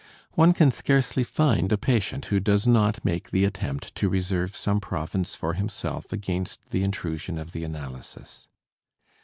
[0.31, 4.79] One can scarcely find a patient who does not make the attempt to reserve some
[4.79, 8.47] province for himself against the intrusion of the analysis.